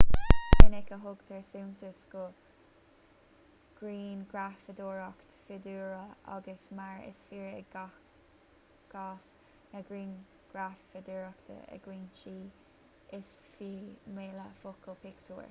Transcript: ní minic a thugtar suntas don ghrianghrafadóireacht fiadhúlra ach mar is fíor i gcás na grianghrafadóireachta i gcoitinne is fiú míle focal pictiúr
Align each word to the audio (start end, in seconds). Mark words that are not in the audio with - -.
ní 0.00 0.70
minic 0.70 0.86
a 0.94 0.98
thugtar 1.00 1.40
suntas 1.46 1.96
don 2.12 2.36
ghrianghrafadóireacht 3.80 5.34
fiadhúlra 5.48 5.98
ach 6.36 6.70
mar 6.80 7.04
is 7.08 7.20
fíor 7.32 7.44
i 7.48 7.60
gcás 7.74 9.26
na 9.74 9.82
grianghrafadóireachta 9.90 11.58
i 11.76 11.82
gcoitinne 11.88 13.18
is 13.20 13.34
fiú 13.52 14.16
míle 14.20 14.48
focal 14.64 14.98
pictiúr 15.04 15.50